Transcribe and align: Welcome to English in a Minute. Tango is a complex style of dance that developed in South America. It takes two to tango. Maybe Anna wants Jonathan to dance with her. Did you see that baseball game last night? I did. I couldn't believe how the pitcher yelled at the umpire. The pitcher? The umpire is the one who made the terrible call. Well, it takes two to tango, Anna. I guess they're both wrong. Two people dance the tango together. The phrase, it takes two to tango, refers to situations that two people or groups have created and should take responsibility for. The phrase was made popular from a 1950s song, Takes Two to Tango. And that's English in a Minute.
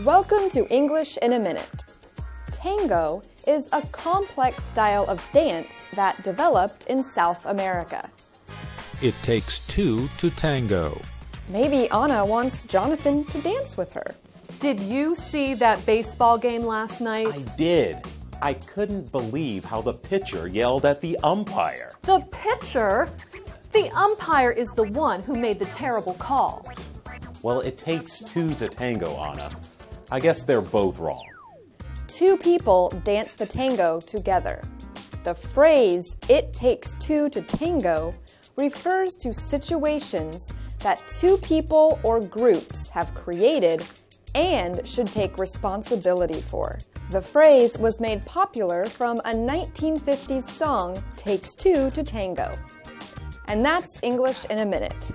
Welcome 0.00 0.48
to 0.50 0.66
English 0.74 1.18
in 1.18 1.34
a 1.34 1.38
Minute. 1.38 1.84
Tango 2.50 3.22
is 3.46 3.68
a 3.74 3.82
complex 3.92 4.64
style 4.64 5.04
of 5.04 5.22
dance 5.34 5.86
that 5.94 6.20
developed 6.22 6.86
in 6.86 7.02
South 7.02 7.44
America. 7.44 8.10
It 9.02 9.14
takes 9.22 9.66
two 9.66 10.08
to 10.16 10.30
tango. 10.30 10.98
Maybe 11.50 11.90
Anna 11.90 12.24
wants 12.24 12.64
Jonathan 12.64 13.26
to 13.26 13.42
dance 13.42 13.76
with 13.76 13.92
her. 13.92 14.14
Did 14.60 14.80
you 14.80 15.14
see 15.14 15.52
that 15.54 15.84
baseball 15.84 16.38
game 16.38 16.62
last 16.62 17.02
night? 17.02 17.28
I 17.28 17.56
did. 17.58 17.98
I 18.40 18.54
couldn't 18.54 19.12
believe 19.12 19.62
how 19.62 19.82
the 19.82 19.92
pitcher 19.92 20.48
yelled 20.48 20.86
at 20.86 21.02
the 21.02 21.18
umpire. 21.22 21.92
The 22.04 22.26
pitcher? 22.32 23.10
The 23.72 23.90
umpire 23.90 24.52
is 24.52 24.70
the 24.70 24.84
one 24.84 25.20
who 25.20 25.38
made 25.38 25.58
the 25.58 25.66
terrible 25.66 26.14
call. 26.14 26.66
Well, 27.42 27.60
it 27.60 27.76
takes 27.76 28.20
two 28.20 28.54
to 28.54 28.68
tango, 28.68 29.20
Anna. 29.20 29.50
I 30.12 30.20
guess 30.20 30.42
they're 30.42 30.60
both 30.60 30.98
wrong. 30.98 31.26
Two 32.06 32.36
people 32.36 32.90
dance 33.02 33.32
the 33.32 33.46
tango 33.46 33.98
together. 33.98 34.62
The 35.24 35.34
phrase, 35.34 36.16
it 36.28 36.52
takes 36.52 36.96
two 36.96 37.30
to 37.30 37.40
tango, 37.40 38.12
refers 38.56 39.16
to 39.16 39.32
situations 39.32 40.52
that 40.80 41.02
two 41.08 41.38
people 41.38 41.98
or 42.02 42.20
groups 42.20 42.90
have 42.90 43.14
created 43.14 43.82
and 44.34 44.86
should 44.86 45.06
take 45.06 45.38
responsibility 45.38 46.42
for. 46.42 46.78
The 47.10 47.22
phrase 47.22 47.78
was 47.78 47.98
made 47.98 48.26
popular 48.26 48.84
from 48.84 49.16
a 49.20 49.32
1950s 49.32 50.42
song, 50.42 51.02
Takes 51.16 51.54
Two 51.54 51.90
to 51.92 52.02
Tango. 52.02 52.52
And 53.48 53.64
that's 53.64 53.98
English 54.02 54.44
in 54.50 54.58
a 54.58 54.66
Minute. 54.66 55.10